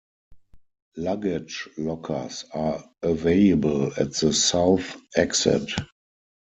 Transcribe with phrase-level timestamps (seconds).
[0.97, 5.73] Luggage lockers are available at the south exit.